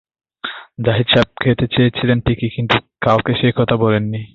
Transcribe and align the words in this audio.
জাহিদ 0.85 1.07
সাহেব 1.07 1.29
খেতে 1.41 1.65
চেয়েছিলেন 1.67 2.17
ঠিকই, 2.19 2.49
কিন্তু 2.55 2.75
কাউকে 3.01 3.31
সে-কথা 3.33 3.75
বলেন 3.77 4.03
নি। 4.11 4.21